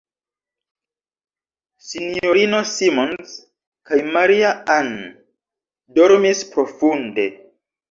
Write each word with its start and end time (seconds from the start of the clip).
S-ino 1.87 2.61
Simons 2.71 3.35
kaj 3.91 4.01
Maria-Ann 4.17 4.91
dormis 6.01 6.45
profunde. 6.57 7.31